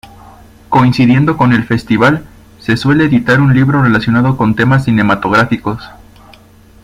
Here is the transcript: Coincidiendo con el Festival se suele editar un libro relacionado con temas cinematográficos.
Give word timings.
Coincidiendo 0.67 1.37
con 1.37 1.53
el 1.53 1.63
Festival 1.63 2.25
se 2.59 2.75
suele 2.75 3.03
editar 3.03 3.39
un 3.39 3.53
libro 3.53 3.83
relacionado 3.83 4.35
con 4.35 4.55
temas 4.55 4.85
cinematográficos. 4.85 5.83